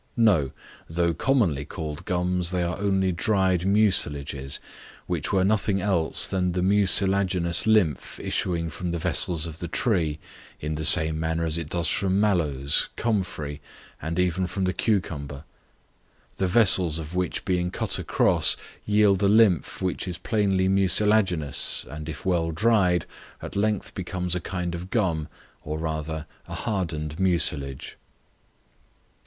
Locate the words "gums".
2.05-2.49